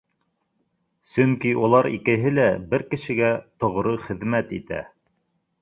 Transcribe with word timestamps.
Сөнки 1.15 1.51
улар 1.67 1.89
икеһе 1.99 2.33
лә 2.39 2.47
бер 2.73 2.87
кешегә 2.95 3.31
тоғро 3.65 3.97
хеҙмәт 4.07 4.57
итә 4.63 4.85